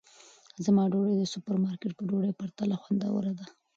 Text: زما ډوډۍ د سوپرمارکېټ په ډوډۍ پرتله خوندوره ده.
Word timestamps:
زما 0.65 0.83
ډوډۍ 0.91 1.15
د 1.17 1.23
سوپرمارکېټ 1.33 1.91
په 1.95 2.03
ډوډۍ 2.09 2.31
پرتله 2.39 2.75
خوندوره 2.81 3.31
ده. 3.39 3.45